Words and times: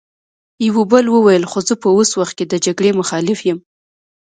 يوه 0.67 0.83
بل 0.91 1.05
وويل: 1.13 1.43
خو 1.51 1.59
زه 1.67 1.73
په 1.81 1.87
اوس 1.95 2.09
وخت 2.19 2.33
کې 2.37 2.45
د 2.47 2.53
جګړې 2.65 2.91
مخالف 2.99 3.39
يم! 3.49 3.59